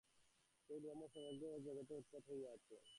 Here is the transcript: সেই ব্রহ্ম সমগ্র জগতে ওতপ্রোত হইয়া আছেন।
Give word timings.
সেই 0.69 0.79
ব্রহ্ম 0.79 1.03
সমগ্র 1.13 1.43
জগতে 1.65 1.93
ওতপ্রোত 1.95 2.23
হইয়া 2.29 2.49
আছেন। 2.55 2.81